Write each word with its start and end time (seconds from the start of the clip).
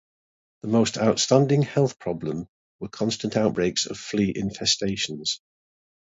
The 0.63 0.67
most 0.67 0.97
outstanding 0.97 1.61
health 1.61 1.99
problem 1.99 2.47
were 2.79 2.87
constant 2.87 3.37
outbreaks 3.37 3.85
of 3.85 3.99
flea 3.99 4.33
infestations. 4.33 5.41